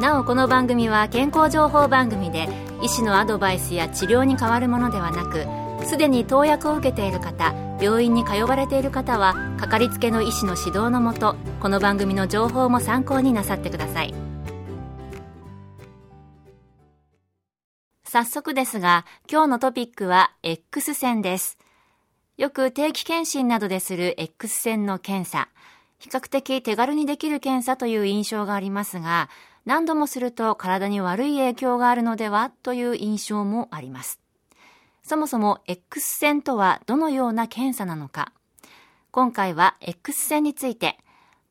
[0.00, 2.48] なおこの番組は健康情報番組で
[2.82, 5.46] 医師のアドバイスや治療に変わるものではなく
[5.86, 14.14] すでに投薬を受けている方病院に通われている方はかかりつけの医師の指導のもとこの番組の情報も参考になさってください。
[18.04, 21.56] 早速ですが今日のトピックは X 線です。
[22.36, 25.48] よく定期検診などでする X 線の検査。
[25.98, 29.30] 比較的手軽にできる検査という印象がありますが
[29.66, 34.20] 何度もすると体に悪い影響があるのではという印象もあります。
[35.02, 38.32] そもそも X 線とはどのような検査なのか。
[39.10, 40.98] 今回は X 線について、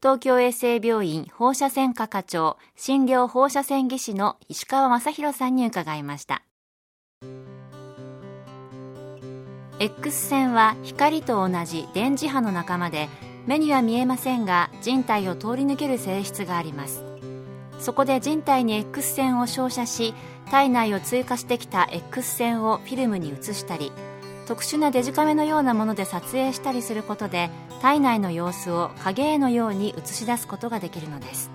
[0.00, 6.42] 東京衛生病院放射線科課長診療放射線技師の石川正弘さんに伺いました。
[9.80, 13.08] X 線は光と同じ電磁波の仲間で
[13.46, 17.13] 目には見えませんが人体を通り抜ける性質があります
[17.84, 20.14] そこで人体に X 線を照射し
[20.50, 23.92] 体内を通過してきた X 線をフィルムに移したり
[24.46, 27.50] 特殊なデジカメのようなもので撮影したりすることで
[27.82, 31.50] 体内の様子を影絵のように映し出すことができるのです。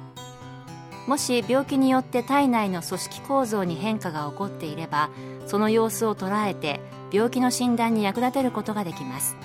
[1.08, 5.10] もし病気によって体内の組織構造に変化が起こっていれば
[5.48, 6.80] その様子を捉えて
[7.12, 9.36] 病気の診断に役立てることができます。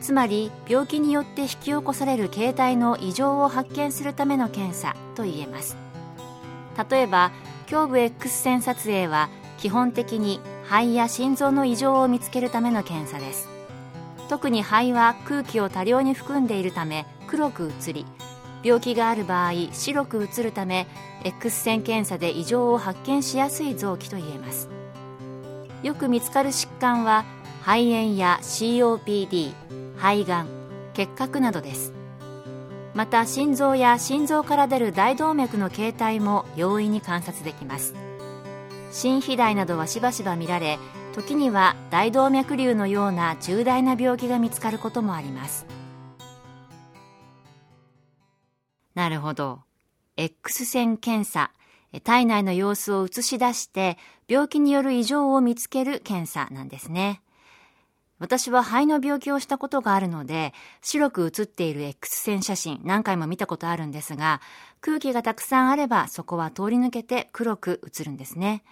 [0.00, 5.76] つまり病気によって引き起こされる形態の異常を発見するための検査と言えます。
[6.90, 7.32] 例えば
[7.70, 9.28] 胸部 X 線撮影は
[9.58, 13.48] 基本的に肺や心臓の異常を見つけるための検査です。
[14.28, 18.06] 特に肺は空気を多量に含んでいるため黒く映り
[18.62, 20.86] 病気がある場合白く映るため
[21.24, 24.68] X 線検査で異常を発見しやすい臓器といえます。
[25.82, 27.24] よく見つかる疾患は
[27.60, 29.52] 肺炎や COPD
[29.96, 30.48] 肺がん
[30.94, 31.92] 結核などです。
[32.94, 37.94] また心臓や心臓から出る大動脈の形態も容易に観察できます。
[38.90, 40.78] 心肥大などはしばしば見られ
[41.14, 45.66] 時には大動脈瘤のような重大な病気が見つかることもあります。
[48.94, 49.60] なるほど。
[50.16, 51.50] X 線検査
[52.04, 53.98] 体内の様子を映し出して
[54.28, 57.22] 病気による異常を見つける検査なんですね。
[58.22, 64.40] 私は肺の病気をしたことがあるので、白く写っている X 線写真何回も見たことあるんですが、
[64.80, 68.62] 空気がたくさんあればそこは通り抜けて黒く映るんですね。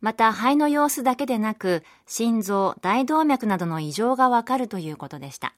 [0.00, 5.52] また肺の様子だけでなく、心臓、大動脈などの異常がわかるということでした。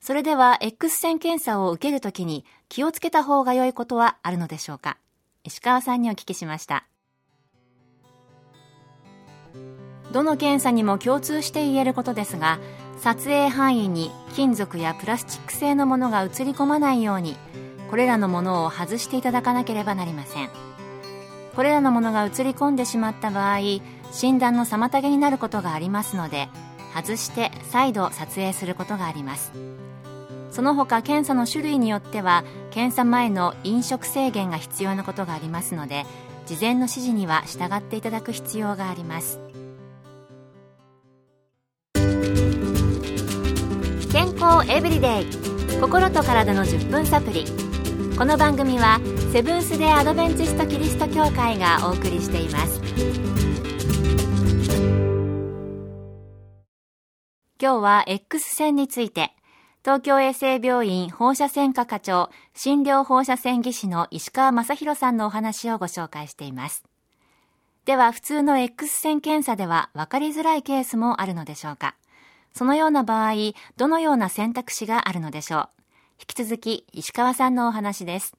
[0.00, 4.96] それでは X 線検査を受けるときに気をつけた方が良いことはあるのでしょうか
[5.42, 6.86] 石川さんにお聞きしました。
[10.16, 12.58] どの検査にも共通して言えることですが
[12.98, 17.36] 撮影範囲に金属やプラスチック製のものが映り込まないように
[17.90, 20.48] これらのものを外していただかなければなりません。
[21.54, 23.58] これらのものが映り込んでしまった場合
[24.10, 26.48] 診断の妨げになることがありますので
[26.94, 29.52] 外して再度撮影することがあります。
[30.50, 36.06] その他検査の種類によっては検査前の飲食制限が必要なことがありますので
[36.46, 39.45] 事前の指示には従っていただく必要があります。
[44.68, 45.26] エブリデイ。
[45.80, 47.44] 心と体の10分サプリ。
[48.16, 49.00] この番組は
[49.32, 52.80] セブンス・デ・アドベンチスト・キリスト教会がお送りしています。
[57.60, 59.32] 今日は X 線について
[59.82, 66.84] 東京衛生病院放射線科課長診療放射線技師の石川正弘さんのお話をご紹介しています。
[67.84, 71.96] では普通の X 線検査では分かりづらいケースもあるのでしょうか？
[72.56, 73.34] そのような場合、
[73.76, 75.68] どのような選択肢があるのでしょう？
[76.18, 78.34] 引き続き、石川さんのお話です。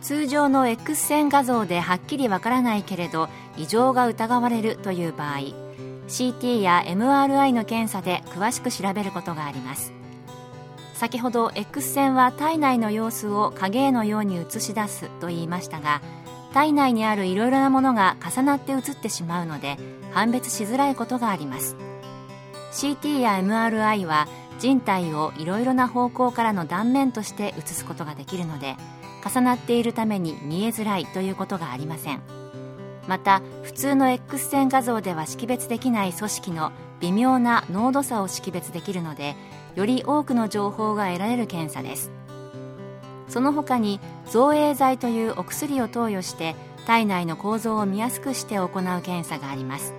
[0.00, 3.28] 通常の X 線画像ではっきりわからないけれど
[3.58, 5.40] 異常が疑われるという場合
[6.08, 9.92] CT や MRI の検査で詳しく調べることがあります
[10.94, 16.00] 先ほど X 線は体内の様子を影絵のように映し出すと言いましたが
[16.54, 19.76] 体内にあるいろいろなものが重なって写ってしまうので
[20.12, 21.76] 判別しづらいことがあります。
[22.72, 24.28] CT や MRI は
[24.58, 28.76] 人体をいろいろな方向からの断面として写すことができるので
[29.26, 32.20] 重なっているために見えづらいということがありません。
[33.08, 36.70] また普通の X 線画像では識別できない組織の
[37.00, 39.34] 微妙な濃度差を識別できるので
[39.74, 42.10] より多くの情報が得られる検査です。
[43.28, 46.56] その他に造影剤というお薬を投与して
[46.86, 48.70] 体内の構造を見やすくして行う
[49.02, 49.94] 検査があります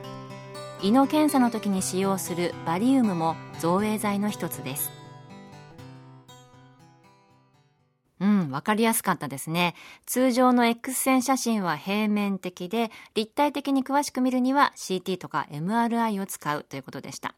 [0.81, 4.91] 胃の検査の時に使用するバリウムも造影剤の一つです
[8.21, 9.73] うん、わかりやすかったですね。
[10.05, 17.33] 通常の X 線写真は平面的で、立体的に詳しく見るには CT とか MRI を使うということでした。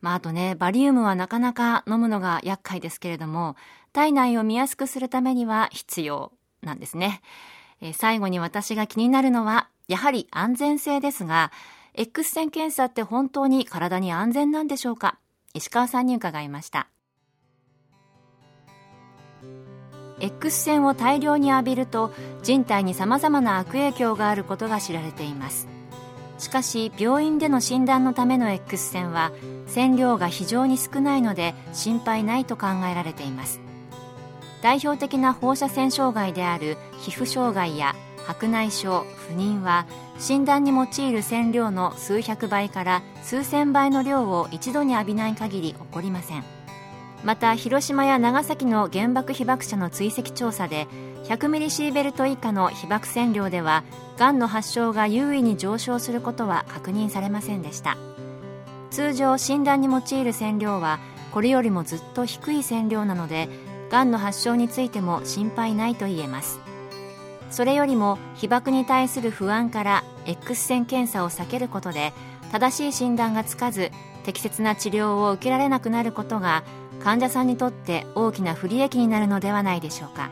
[0.00, 3.56] まあ、あとね、バリウムはなかなか飲むのが厄介ですけれども、
[3.92, 6.32] 体内を見やすくするためには必要
[6.62, 7.20] なんですね。
[7.84, 11.52] え最後に私が気になるのは、やはり安全性ですが、
[11.92, 15.18] X 線検査って本当に体に安全なんでしょうか？
[15.52, 16.88] 石川さんに伺いました。
[20.18, 25.68] X 線を大量に浴びると人体に様々な悪影響があることが知られています。
[26.38, 29.30] しかし病院での診断のための X 線は
[29.66, 33.60] 線量が非常に少ないので心配ないと考えられています。
[34.64, 37.94] 代表的な放射線障害である皮膚障害や
[38.26, 39.84] 白内障不妊は
[40.18, 46.44] 診断に用いる線量の数百倍から数千倍の量を一度に浴びない限り起こりません。
[47.24, 50.86] また広島や長崎の原爆被爆者の追跡調査で
[51.24, 53.84] 100ミリシーベルト以下の被爆線量では
[54.16, 57.98] がんの発症が優位に上昇することは確認されませんでした。
[58.90, 61.00] 通常診断に用いる線量は
[61.32, 63.50] これよりもずっと低い線量なので
[63.94, 66.58] がんの発症についても心配ないと言えます。
[67.52, 72.12] それよりも被爆に対する不安から X 線検査を避けることで
[72.50, 73.92] 正しい診断がつかず
[74.24, 76.64] 適切な治療を受けられなくなることが
[77.04, 80.28] 患者さんにとって大きな不利益になるのではないでしょうか。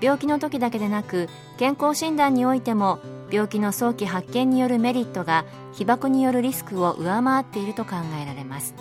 [0.00, 1.28] 病気の時だけでなく
[1.58, 2.98] 健康診断においても
[3.30, 5.44] 病気の早期発見によるメリットが
[5.74, 8.74] 被爆によるリスクを上回っていると考えられます。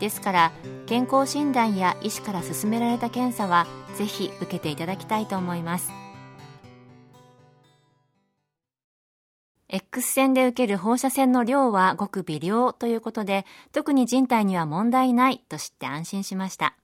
[0.00, 0.52] ですから
[0.86, 3.66] 健康診断や医師から勧められた検査は
[3.96, 5.90] ぜひ受けていただきたいと思います
[9.68, 16.76] X 線で受ける放射線の量はごく微量ということで、特に人体には問題ないと知って安心しました。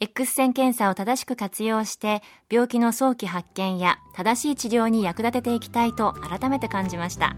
[0.00, 7.36] X 線検査を正しく活用して、病気の早期発見や正しい治療に役立てていきたいと改めて感じました。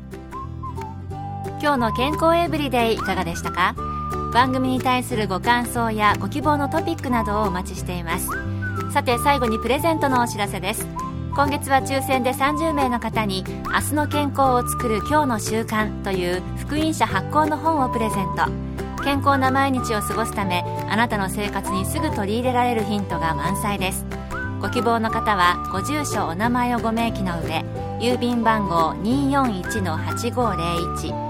[1.63, 3.90] 今日の健康エブリデイいかがでしたか？
[4.33, 8.29] 番組に対するご感想やご希望のトピックなどをお待ちしています。
[8.93, 10.87] さて最後にプレゼントのお知らせです。
[11.35, 18.45] 今月は抽選で30名の方に「明日の健康をつくる今日の習慣」という福音社発行の本をプレゼント
[19.05, 24.05] 健康な毎日を過ごすためあなたの生活にすぐ取り入れられるヒントが満載です
[24.61, 27.65] ご希望の方はご住所お名前をご明記の上
[28.01, 31.30] 郵便番号241-8501